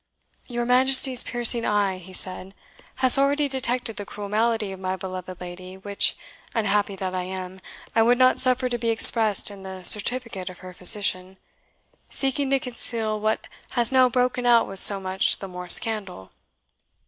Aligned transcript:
"Your 0.47 0.65
Majesty's 0.65 1.23
piercing 1.23 1.63
eye," 1.63 1.99
he 1.99 2.11
said, 2.11 2.55
"has 3.05 3.19
already 3.19 3.47
detected 3.47 3.97
the 3.97 4.03
cruel 4.07 4.29
malady 4.29 4.71
of 4.71 4.79
my 4.79 4.95
beloved 4.95 5.39
lady, 5.39 5.77
which, 5.77 6.17
unhappy 6.55 6.95
that 6.95 7.13
I 7.13 7.21
am, 7.21 7.61
I 7.95 8.01
would 8.01 8.17
not 8.17 8.41
suffer 8.41 8.67
to 8.67 8.79
be 8.79 8.89
expressed 8.89 9.51
in 9.51 9.61
the 9.61 9.83
certificate 9.83 10.49
of 10.49 10.57
her 10.65 10.73
physician, 10.73 11.37
seeking 12.09 12.49
to 12.49 12.59
conceal 12.59 13.19
what 13.19 13.45
has 13.77 13.91
now 13.91 14.09
broken 14.09 14.47
out 14.47 14.67
with 14.67 14.79
so 14.79 14.99
much 14.99 15.37
the 15.37 15.47
more 15.47 15.69
scandal." 15.69 16.31